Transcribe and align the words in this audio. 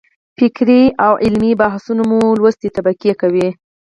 فکري 0.37 0.83
او 1.05 1.13
علمي 1.23 1.51
بحثونه 1.61 2.03
مو 2.09 2.19
لوستې 2.39 2.67
طبقې 2.77 3.11
کوي. 3.21 3.47